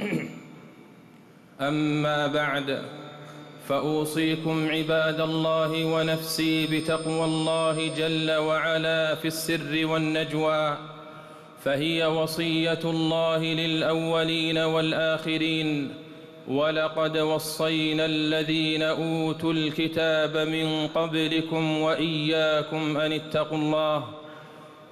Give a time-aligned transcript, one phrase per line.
[1.68, 2.82] اما بعد
[3.68, 10.76] فأوصيكم عباد الله ونفسي بتقوى الله جل وعلا في السر والنجوى
[11.64, 15.94] فهي وصية الله للأولين والآخرين
[16.48, 24.04] ولقد وصينا الذين أوتوا الكتاب من قبلكم وإياكم أن اتقوا الله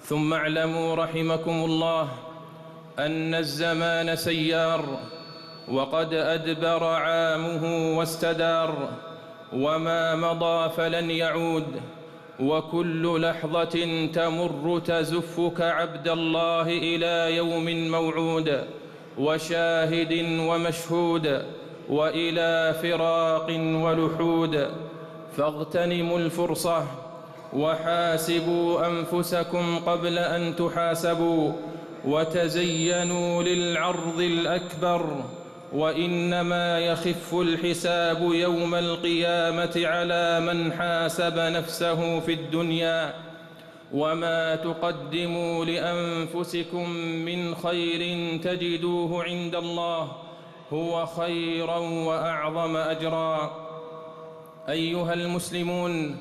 [0.03, 2.09] ثم اعلموا رحمكم الله
[2.99, 4.99] أن الزمان سيار
[5.69, 8.89] وقد أدبر عامه واستدار
[9.53, 11.67] وما مضى فلن يعود
[12.41, 18.65] وكل لحظة تمر تزفك عبد الله إلى يوم موعود
[19.19, 21.43] وشاهد ومشهود
[21.89, 23.47] وإلى فراق
[23.85, 24.71] ولحود.
[25.37, 26.87] فاغتنموا الفرصة
[27.53, 31.53] وحاسبوا أنفسكم قبل أن تحاسبوا.
[32.05, 35.25] وتزينوا للعرض الأكبر
[35.73, 43.15] وإنما يخف الحساب يوم القيامة على من حاسب نفسه في الدنيا.
[43.93, 46.91] وما تقدموا لأنفسكم
[47.25, 48.01] من خير
[48.39, 50.13] تجدوه عند الله
[50.73, 53.69] هو خيرا وأعظم أجرا.
[54.69, 56.17] أيها المسلمون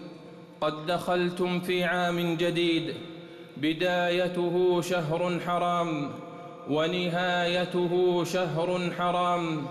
[0.61, 2.93] قد دخلتم في عام جديد
[3.61, 6.09] بدايته شهر حرام
[6.69, 9.65] ونهايته شهر حرام.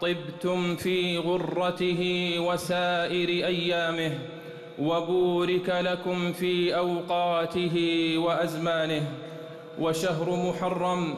[0.00, 4.18] طبتم في غرته وسائر أيامه
[4.78, 7.76] وبورك لكم في أوقاته
[8.18, 9.02] وأزمانه.
[9.80, 11.14] وشهر محرم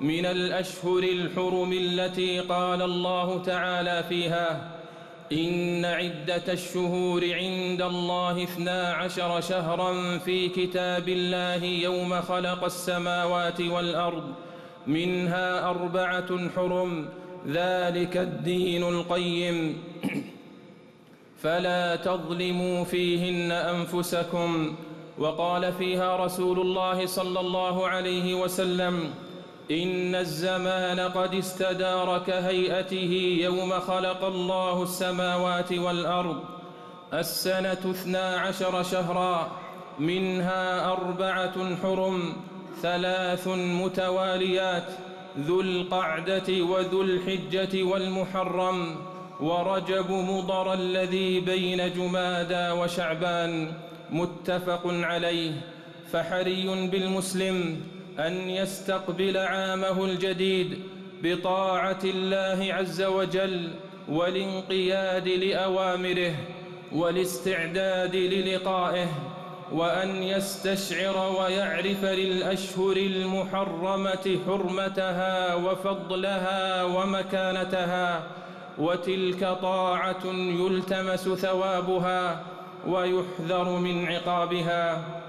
[0.00, 4.69] من الأشهر الحرم التي قال الله تعالى فيها
[5.32, 14.34] إن عدة الشهور عند الله اثنا عشر شهرا في كتاب الله يوم خلق السماوات والأرض
[14.86, 17.08] منها أربعة حرم
[17.46, 19.82] ذلك الدين القيم.
[21.42, 24.76] فلا تظلموا فيهن أنفسكم.
[25.18, 29.10] وقال فيها رسول الله صلى الله عليه وسلم
[29.70, 36.44] إن الزمان قد استدار كهيئته يوم خلق الله السماوات والأرض
[37.14, 39.50] السنة اثنا عشر شهرا
[39.98, 42.32] منها أربعة حرم
[42.82, 44.88] ثلاث متواليات
[45.38, 48.96] ذو القعدة وذو الحجة والمحرم
[49.40, 53.72] ورجب مضر الذي بين جمادى وشعبان
[54.10, 55.52] متفق عليه
[56.12, 57.80] فحري بالمسلم
[58.26, 60.78] أن يستقبل عامه الجديد
[61.22, 63.70] بطاعة الله عز وجل
[64.08, 66.34] والانقياد لأوامره
[66.92, 69.06] والاستعداد للقائه
[69.72, 78.22] وأن يستشعر ويعرف للأشهر المحرمة حرمتها وفضلها ومكانتها
[78.78, 82.42] وتلك طاعة يلتمس ثوابها
[82.86, 85.19] ويحذر من عقابها.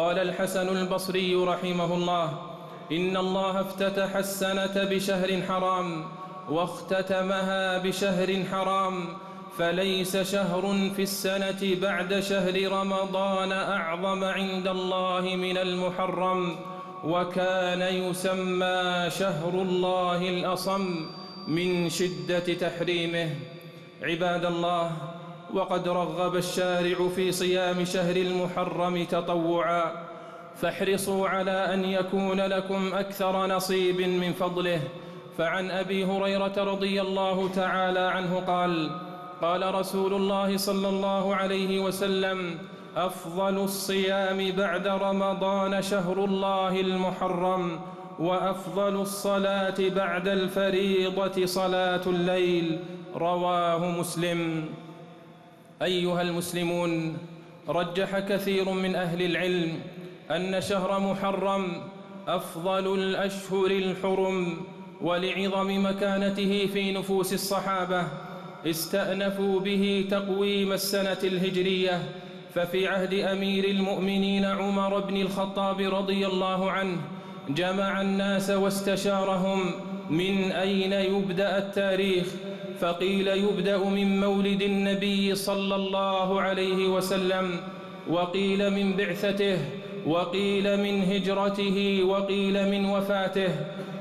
[0.00, 2.38] قال الحسن البصري رحمه الله
[2.92, 6.04] إن الله افتتح السنة بشهر حرام
[6.48, 9.08] واختتمها بشهر حرام
[9.58, 16.56] فليس شهر في السنة بعد شهر رمضان أعظم عند الله من المحرم
[17.04, 21.06] وكان يسمى شهر الله الأصم
[21.48, 23.30] من شدة تحريمه.
[24.02, 25.09] عباد الله
[25.54, 29.92] وقد رغب الشارع في صيام شهر المحرم تطوعا.
[30.56, 34.80] فاحرصوا على أن يكون لكم أكثر نصيب من فضله.
[35.38, 38.90] فعن أبي هريرة رضي الله تعالى عنه قال
[39.42, 42.58] قال رسول الله صلى الله عليه وسلم
[42.96, 47.80] أفضل الصيام بعد رمضان شهر الله المحرم
[48.18, 52.78] وأفضل الصلاة بعد الفريضة صلاة الليل.
[53.16, 54.64] رواه مسلم.
[55.82, 57.18] أيها المسلمون
[57.68, 59.80] رجح كثير من أهل العلم
[60.30, 61.82] أن شهر محرم
[62.28, 64.56] أفضل الأشهر الحرم
[65.00, 68.04] ولعظم مكانته في نفوس الصحابة.
[68.66, 72.02] استأنفوا به تقويم السنة الهجرية.
[72.54, 76.96] ففي عهد أمير المؤمنين عمر بن الخطاب رضي الله عنه
[77.48, 79.70] جمع الناس واستشارهم
[80.10, 82.26] من أين يبدأ التاريخ
[82.80, 87.60] فقيل يبدأ من مولد النبي صلى الله عليه وسلم
[88.10, 89.58] وقيل من بعثته
[90.06, 93.48] وقيل من هجرته وقيل من وفاته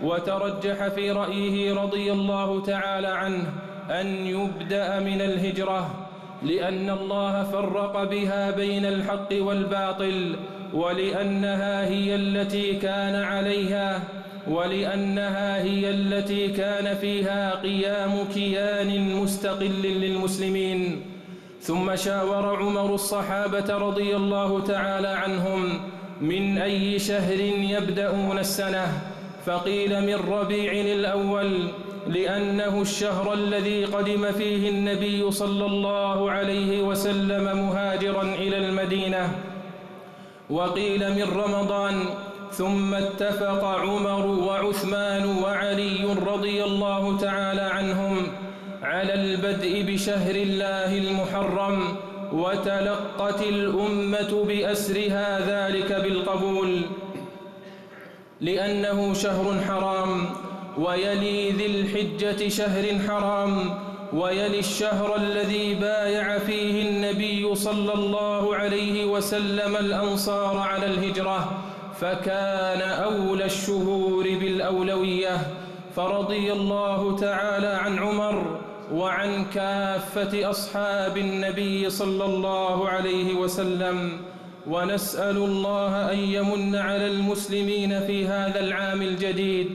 [0.03, 3.53] وترجح في رأيه رضي الله تعالى عنه
[3.89, 6.07] أن يبدأ من الهجرة
[6.43, 10.35] لأن الله فرق بها بين الحق والباطل
[10.73, 14.03] ولأنها هي التي كان عليها
[14.49, 21.01] ولأنها هي التي كان فيها قيام كيان مستقل للمسلمين.
[21.61, 25.81] ثم شاور عمر الصحابة رضي الله تعالى عنهم
[26.21, 27.39] من أي شهر
[27.75, 28.87] يبدأون السنة؟
[29.45, 31.67] فقيل من ربيع الأول
[32.07, 39.29] لأنه الشهر الذي قدم فيه النبي صلى الله عليه وسلم مهاجرا إلى المدينة.
[40.49, 41.95] وقيل من رمضان؟
[42.51, 48.17] ثم اتفق عمر وعثمان وعلي رضي الله تعالى عنهم
[48.83, 51.81] على البدء بشهر الله المحرم
[52.33, 56.81] وتلقت الأمة بأسرها ذلك بالقبول
[58.41, 60.25] لأنه شهر حرام
[60.77, 63.79] ويلي ذي الحجة شهر حرام
[64.13, 71.68] ويلي الشهر الذي بايع فيه النبي صلى الله عليه وسلم الأنصار على الهجرة
[71.99, 75.37] فكان أولى الشهور بالأولوية
[75.95, 78.59] فرضي الله تعالى عن عمر
[78.93, 84.11] وعن كافة أصحاب النبي صلى الله عليه وسلم
[84.67, 89.67] ونسأل الله أن يمن على المسلمين في هذا العام الجديد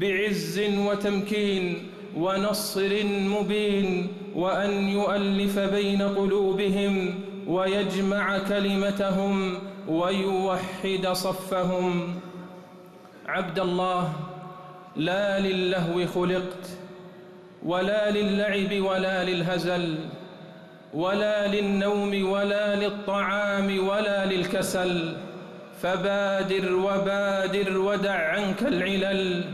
[0.00, 7.14] بعز وتمكين ونصر مبين وأن يؤلف بين قلوبهم
[7.46, 9.54] ويجمع كلمتهم
[9.88, 12.20] ويوحد صفهم.
[13.26, 14.12] عبد الله
[14.96, 16.70] لا للهو خلقت
[17.64, 19.98] ولا للعب ولا للهزل
[20.94, 25.16] ولا للنوم ولا للطعام ولا للكسل.
[25.82, 29.44] فبادر وبادر ودع عنك العلل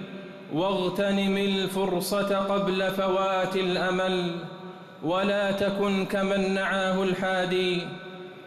[0.53, 4.31] واغتنم الفرصة قبل فوات الأمل.
[5.03, 7.83] ولا تكن كمن نعاه الحادي.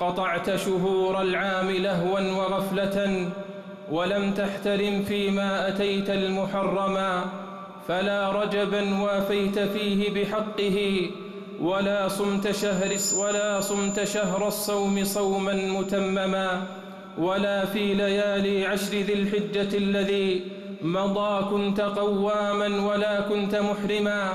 [0.01, 3.29] قطعت شهور العام لهوا وغفلة
[3.91, 7.25] ولم تحترم فيما أتيت المحرما
[7.87, 11.09] فلا رجبا وافيت فيه بحقه
[11.61, 16.61] ولا صمت شهر ولا صمت شهر الصوم صوما متمما
[17.17, 20.41] ولا في ليالي عشر ذي الحجة الذي
[20.81, 24.33] مضى كنت قواما ولا كنت محرما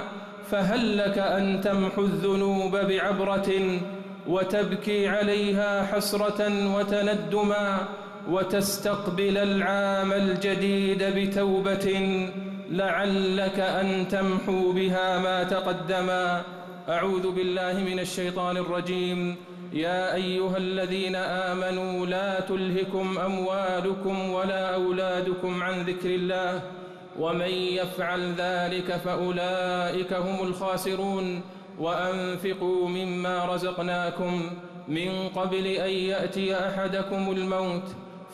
[0.50, 3.52] فهل لك أن تمحو الذنوب بعبرة
[4.28, 6.40] وتبكي عليها حسرة
[6.76, 7.88] وتندما
[8.30, 11.86] وتستقبل العام الجديد بتوبة
[12.70, 16.42] لعلك أن تمحو بها ما تقدما
[16.88, 19.36] أعوذ بالله من الشيطان الرجيم.
[19.72, 26.62] يا أيها الذين آمنوا لا تلهكم أموالكم ولا أولادكم عن ذكر الله.
[27.18, 31.40] ومن يفعل ذلك فأولئك هم الخاسرون.
[31.78, 34.50] وأنفقوا مما رزقناكم
[34.88, 37.82] من قبل أن يأتي أحدكم الموت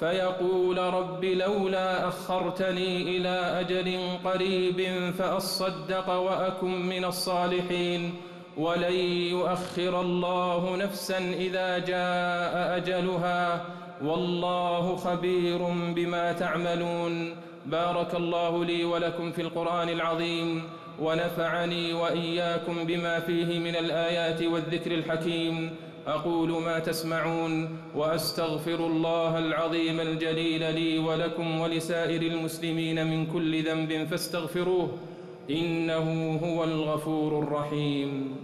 [0.01, 8.15] فيقول رب لولا أخرتني إلى أجل قريب فأصدق وأكن من الصالحين
[8.57, 8.93] ولن
[9.31, 13.65] يؤخر الله نفسا إذا جاء أجلها
[14.05, 15.59] والله خبير
[15.97, 20.63] بما تعملون بارك الله لي ولكم في القرآن العظيم
[21.01, 25.71] ونفعني وإياكم بما فيه من الآيات والذكر الحكيم.
[26.07, 34.89] أقول ما تسمعون وأستغفر الله العظيم الجليل لي ولكم ولسائر المسلمين من كل ذنب فاستغفروه
[35.51, 38.37] إنه هو الغفور الرحيم.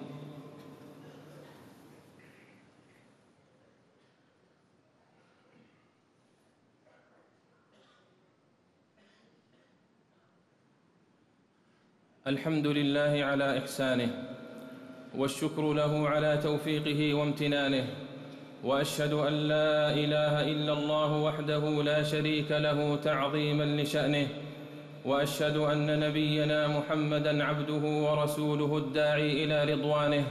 [12.28, 14.08] الحمد لله على إحسانه
[15.16, 17.84] والشكر له على توفيقه وامتنانه
[18.64, 24.26] وأشهد أن لا إله إلا الله وحده لا شريك له تعظيما لشأنه
[25.04, 30.24] وأشهد أن نبينا محمدا عبده ورسوله الداعي إلى رضوانه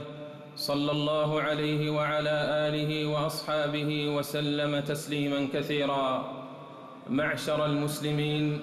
[0.56, 2.36] صلى الله عليه وعلى
[2.68, 6.32] آله وأصحابه وسلم تسليما كثيرا.
[7.10, 8.60] معشر المسلمين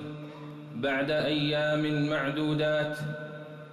[0.76, 2.98] بعد أيام معدودات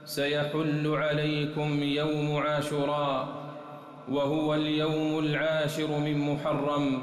[0.05, 3.29] سيحل عليكم يوم عاشوراء
[4.11, 7.01] وهو اليوم العاشر من محرم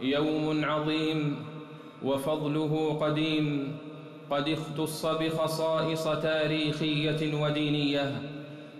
[0.00, 1.36] يوم عظيم
[2.04, 3.76] وفضله قديم
[4.30, 8.12] قد اختص بخصائص تاريخية ودينية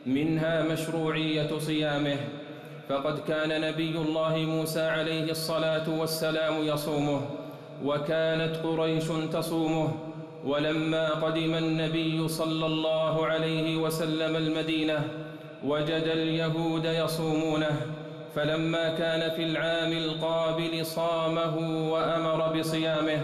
[0.06, 2.16] منها مشروعية صيامه
[2.88, 7.20] فقد كان نبي الله موسى عليه الصلاة والسلام يصومه
[7.84, 9.92] وكانت قريش تصومه
[10.46, 15.08] ولما قدم النبي صلى الله عليه وسلم المدينة
[15.64, 17.80] وجد اليهود يصومونه
[18.34, 21.56] فلما كان في العام القابل صامه
[21.92, 23.20] وأمر بصيامه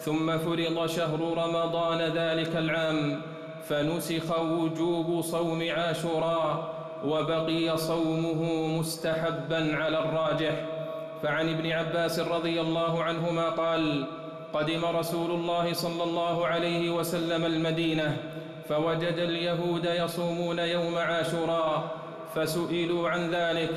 [0.00, 3.20] ثم فرض شهر رمضان ذلك العام
[3.68, 8.42] فنسخ وجوب صوم عاشوراء وبقي صومه
[8.78, 10.54] مستحبا على الراجح.
[11.22, 14.04] فعن ابن عباس رضي الله عنهما قال
[14.52, 18.16] قدم رسول الله صلى الله عليه وسلم المدينة
[18.68, 21.90] فوجد اليهود يصومون يوم عاشوراء
[22.34, 23.70] فسئلوا عن ذلك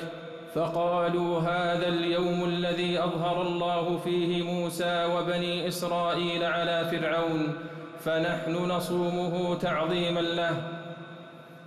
[0.54, 7.54] فقالوا هذا اليوم الذي أظهر الله فيه موسى وبني إسرائيل على فرعون
[8.00, 10.64] فنحن نصومه تعظيما له.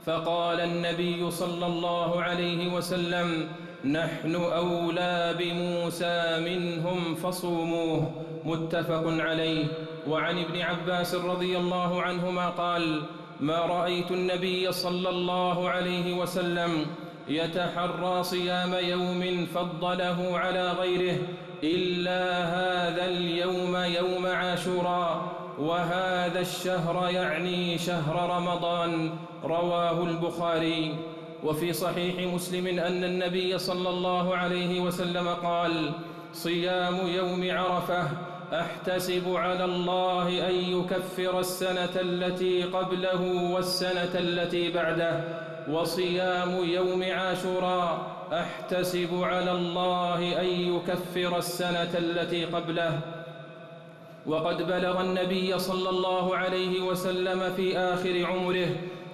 [0.06, 3.48] فقال النبي صلى الله عليه وسلم
[3.84, 8.10] نحن أولى بموسى منهم فصوموه.
[8.44, 9.64] متفق عليه.
[10.08, 13.02] وعن ابن عباس رضي الله عنهما قال
[13.40, 16.86] ما رأيت النبي صلى الله عليه وسلم
[17.28, 21.18] يتحرى صيام يوم فضله على غيره
[21.62, 29.10] إلا هذا اليوم يوم عاشوراء وهذا الشهر يعني شهر رمضان.
[29.44, 31.11] رواه البخاري.
[31.44, 35.90] وفي صحيح مسلم أن النبي صلى الله عليه وسلم قال
[36.32, 38.08] صيام يوم عرفة
[38.52, 45.24] أحتسب على الله أن يكفر السنة التي قبله والسنة التي بعده
[45.70, 53.00] وصيام يوم عاشوراء أحتسب على الله أن يكفر السنة التي قبله.
[54.26, 58.68] وقد بلغ النبي صلى الله عليه وسلم في آخر عمره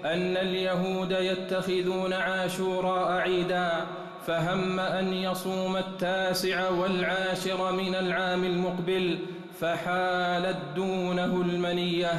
[0.04, 3.86] أن اليهود يتخذون عاشوراء عيدا
[4.26, 9.18] فهم أن يصوم التاسع والعاشر من العام المقبل
[9.60, 12.12] فحالت دونه المنية.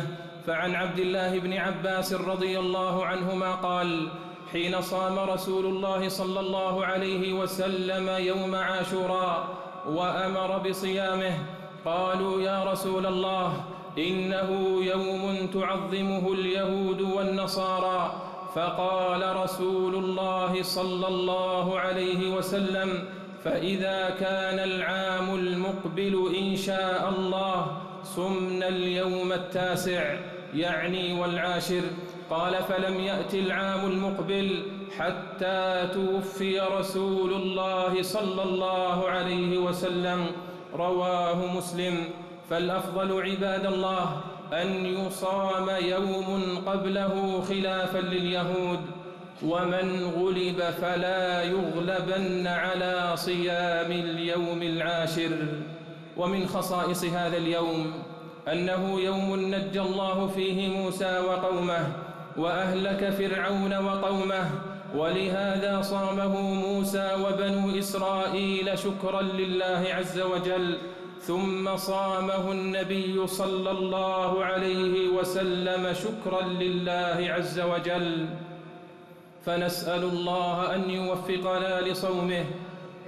[0.48, 4.08] فعن عبد الله بن عباس رضي الله عنهما قال
[4.52, 9.48] حين صام رسول الله صلى الله عليه وسلم يوم عاشوراء
[9.88, 11.34] وأمر بصيامه
[11.86, 13.64] قالوا يا رسول الله
[13.98, 18.22] إنه يوم تعظمه اليهود والنصارى.
[18.56, 23.06] فقال رسول الله صلى الله عليه وسلم
[23.44, 30.18] فإذا كان العام المقبل إن شاء الله صمنا اليوم التاسع
[30.54, 31.82] يعني والعاشر.
[32.30, 34.64] قال فلم يأت العام المقبل
[34.98, 40.26] حتى توفي رسول الله صلى الله عليه وسلم.
[40.76, 41.96] رواه مسلم.
[42.50, 44.22] فالأفضل عباد الله
[44.54, 48.80] أن يصام يوم قبله خلافا لليهود
[49.44, 55.32] ومن غلب فلا يغلبن على صيام اليوم العاشر.
[56.18, 57.94] ومن خصائص هذا اليوم
[58.52, 61.88] أنه يوم نجى الله فيه موسى وقومه
[62.38, 64.50] وأهلك فرعون وقومه
[64.96, 70.78] ولهذا صامه موسى وبنو إسرائيل شكرا لله عز وجل
[71.22, 78.26] ثم صامه النبي صلى الله عليه وسلم شكرا لله عز وجل.
[79.46, 82.46] فنسأل الله أن يوفقنا لصومه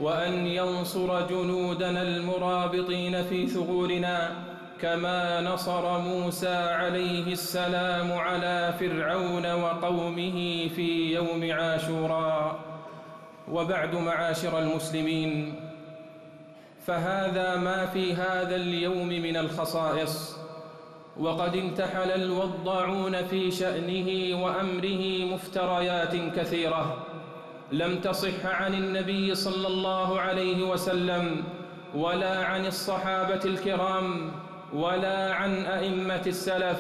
[0.01, 4.32] وأن ينصر جنودنا المرابطين في ثغورنا
[4.82, 12.60] كما نصر موسى عليه السلام على فرعون وقومه في يوم عاشوراء.
[13.51, 15.56] وبعد معاشر المسلمين
[16.86, 20.38] فهذا ما في هذا اليوم من الخصائص.
[21.18, 27.06] وقد انتحل الوضاعون في شأنه وأمره مفتريات كثيرة.
[27.72, 31.44] لم تصح عن النبي صلى الله عليه وسلم
[31.96, 34.32] ولا عن الصحابة الكرام
[34.74, 36.80] ولا عن أئمة السلف.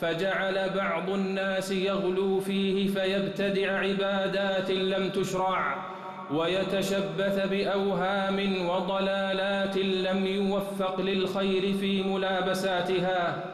[0.00, 5.95] فجعل بعض الناس يغلو فيه فيبتدع عبادات لم تشرع.
[6.34, 13.44] ويتشبث بأوهام وضلالات لم يوفق للخير في ملابساتها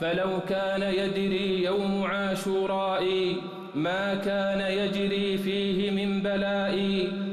[0.00, 3.04] فلو كان يدري يوم عاشوراء
[3.74, 6.76] ما كان يجري فيه من بلاء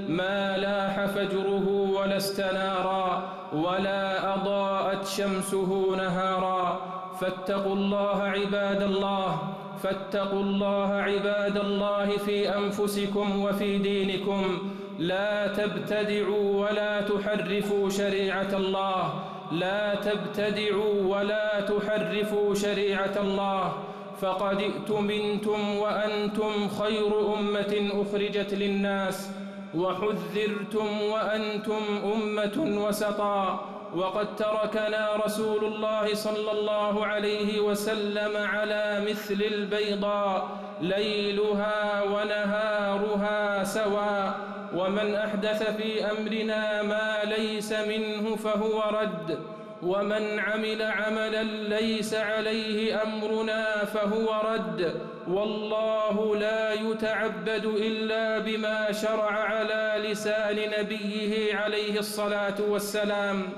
[0.09, 6.81] ما لاح فجره ولا استنارا ولا أضاءت شمسه نهارا.
[7.21, 9.37] فاتقوا الله عباد الله
[9.83, 14.71] فاتقوا الله عباد الله في أنفسكم وفي دينكم.
[14.99, 19.13] لا تبتدعوا ولا تحرفوا شريعة الله.
[19.51, 23.73] لا تبتدعوا ولا تحرفوا شريعة الله.
[24.21, 29.29] فقد ائتمنتم وأنتم خير أمة أخرجت للناس
[29.75, 31.81] وحذرتم وأنتم
[32.13, 33.69] أمة وسطا.
[33.95, 40.47] وقد تركنا رسول الله صلى الله عليه وسلم على مثل البيضاء
[40.81, 44.52] ليلها ونهارها سواء.
[44.75, 49.39] ومن أحدث في أمرنا ما ليس منه فهو رد
[49.83, 55.01] ومن عمل عملا ليس عليه أمرنا فهو رد.
[55.27, 63.49] والله لا يتعبد إلا بما شرع على لسان نبيه عليه الصلاة والسلام.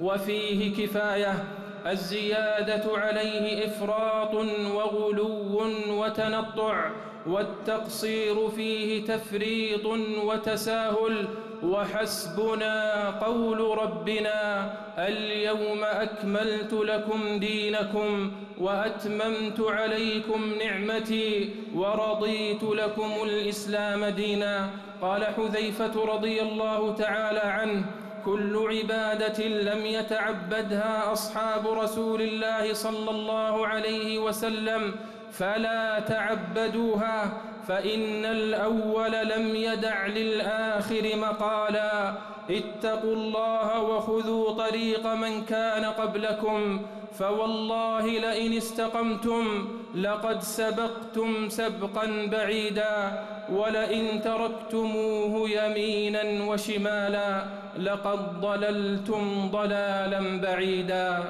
[0.00, 1.44] وفيه كفاية
[1.86, 4.34] الزيادة عليه إفراط
[4.74, 6.90] وغلو وتنطع.
[7.28, 9.86] والتقصير فيه تفريط
[10.24, 11.28] وتساهل
[11.62, 24.70] وحسبنا قول ربنا اليوم أكملت لكم دينكم وأتممت عليكم نعمتي ورضيت لكم الإسلام دينا.
[25.02, 27.84] قال حذيفة رضي الله تعالى عنه
[28.24, 34.94] كل عبادة لم يتعبدها أصحاب رسول الله صلى الله عليه وسلم
[35.32, 37.32] فلا تعبدوها
[37.68, 42.12] فإن الأول لم يدع للآخر مقالا.
[42.50, 46.80] اتقوا الله وخذوا طريق من كان قبلكم
[47.18, 53.24] فوالله لئن استقمتم لقد سبقتم سبقا بعيدا.
[53.52, 57.42] ولئن تركتموه يمينا وشمالا
[57.78, 61.24] لقد ضللتم ضلالا بعيدا.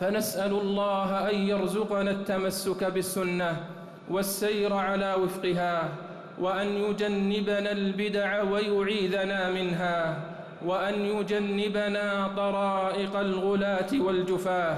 [0.00, 3.56] فنسأل الله أن يرزقنا التمسك بالسنة
[4.10, 5.88] والسير على وفقها
[6.40, 10.20] وأن يجنبنا البدع ويعيذنا منها
[10.66, 14.76] وأن يجنبنا طرائق الغلاة والجفاة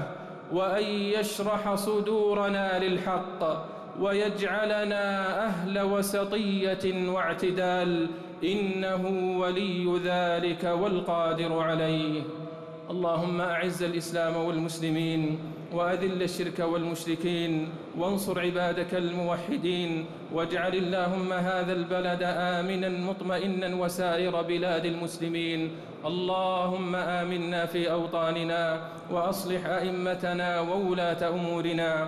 [0.51, 3.65] وأن يشرح صدورنا للحق
[3.99, 8.07] ويجعلنا أهل وسطية واعتدال
[8.43, 12.21] إنه ولي ذلك والقادر عليه
[12.89, 15.39] اللهم أعز الإسلام والمسلمين
[15.73, 25.71] وأذل الشرك والمشركين وانصر عبادك الموحدين واجعل اللهم هذا البلد آمنا مطمئنا وسائر بلاد المسلمين
[26.05, 32.07] اللهم آمنا في أوطاننا وأصلح أئمتنا وولاة أمورنا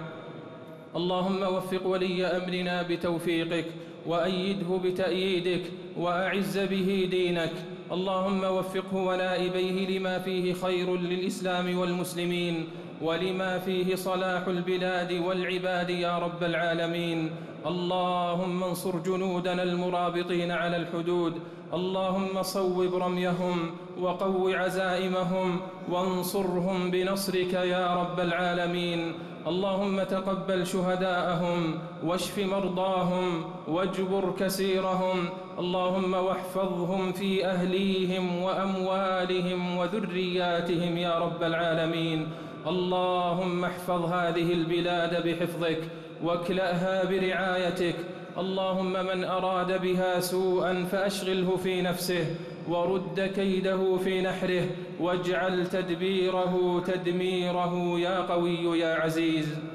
[0.96, 3.65] اللهم وفق ولي أمرنا بتوفيقك
[4.06, 5.62] وأيده بتأييدك
[5.98, 7.52] وأعز به دينك
[7.91, 12.67] اللهم وفقه ونائبيه لما فيه خير للإسلام والمسلمين
[13.01, 17.32] ولما فيه صلاح البلاد والعباد يا رب العالمين.
[17.65, 21.34] اللهم انصر جنودنا المرابطين على الحدود.
[21.73, 25.60] اللهم صوب رميهم وقو عزائمهم
[25.91, 29.13] وانصرهم بنصرك يا رب العالمين.
[29.47, 35.30] اللهم تقبل شهداءهم واشف مرضاهم واجبر كسيرهم
[35.62, 42.28] اللهم واحفظهم في أهليهم وأموالهم وذرياتهم يا رب العالمين.
[42.67, 45.82] اللهم احفظ هذه البلاد بحفظك
[46.24, 47.95] واكلأها برعايتك.
[48.38, 52.36] اللهم من أراد بها سوءا فأشغله في نفسه
[52.69, 54.65] ورد كيده في نحره
[55.00, 59.71] واجعل تدبيره تدميره يا قوي يا عزيز.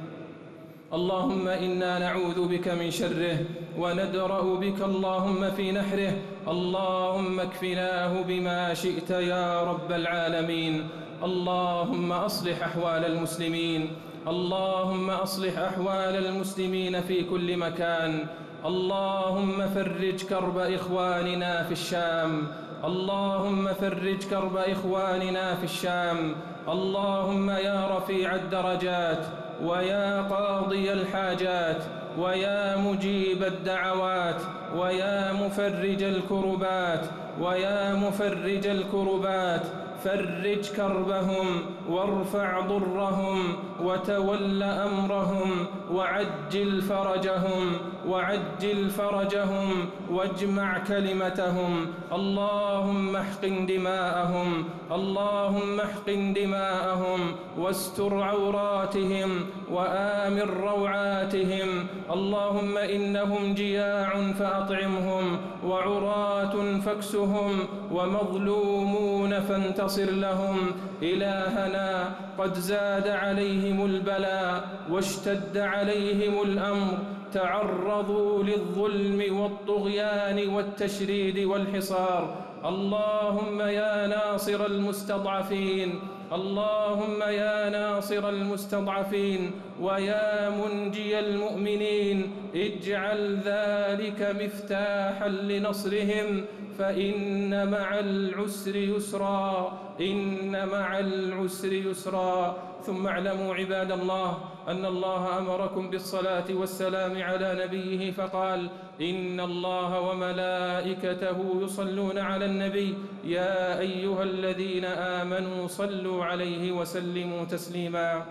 [0.93, 3.39] اللهم إنا نعوذ بك من شره
[3.79, 6.13] وندرأ بك اللهم في نحره.
[6.49, 10.89] اللهم اكفناه بما شئت يا رب العالمين.
[11.25, 13.89] اللهم أصلح أحوال المسلمين.
[14.29, 18.27] اللهم أصلح أحوال المسلمين في كل مكان.
[18.65, 22.47] اللهم فرج كرب إخواننا في الشام.
[22.85, 26.35] اللهم فرج كرب إخواننا في الشام.
[26.69, 29.46] اللهم يا رفيع الدرجات.
[29.63, 31.83] ويا قاضي الحاجات
[32.19, 34.41] ويا مجيب الدعوات
[34.77, 37.01] ويا مفرج الكربات
[37.41, 39.63] ويا مفرج الكربات
[40.05, 41.47] فرج كربهم
[41.89, 43.43] وارفع ضرهم
[43.83, 45.51] وتول أمرهم
[45.93, 47.73] وعجل فرجهم
[48.09, 49.69] وعجل فرجهم
[50.11, 51.87] واجمع كلمتهم.
[52.13, 54.65] اللهم احقن دماءهم.
[54.93, 57.21] اللهم احقن دماءهم.
[57.59, 59.31] واستر عوراتهم
[59.71, 61.87] وآمن روعاتهم.
[62.11, 67.59] اللهم إنهم جياع فأطعمهم وعراة فاكسهم
[67.93, 70.57] ومظلومون فانتصر لهم.
[71.03, 76.99] إلهنا قد زاد عليهم البلاء واشتد عليهم الأمر
[77.37, 82.23] تعرضوا للظلم والطغيان والتشريد والحصار.
[82.65, 85.91] اللهم يا ناصر المستضعفين
[86.33, 92.19] اللهم يا ناصر المستضعفين ويا منجي المؤمنين
[92.55, 93.21] اجعل
[93.51, 96.45] ذلك مفتاحا لنصرهم
[96.79, 102.57] فإن مع العسر يسرا إن مع العسر يسرا.
[102.87, 111.39] ثم اعلموا عباد الله أن الله أمركم بالصلاة والسلام على نبيه فقال إن الله وملائكته
[111.63, 118.25] يصلون على النبي يا أيها الذين آمنوا صلوا عليه وسلموا تسليما.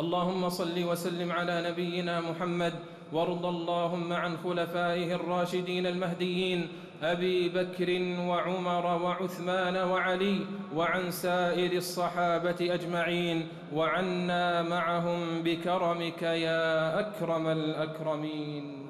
[0.00, 2.72] اللهم صل وسلم على نبينا محمد
[3.12, 6.68] وارض اللهم عن خلفائه الراشدين المهديين
[7.02, 7.90] أبي بكر
[8.28, 10.38] وعمر وعثمان وعلي
[10.76, 18.83] وعن سائر الصحابة أجمعين وعنا معهم بكرمك يا أكرم الأكرمين.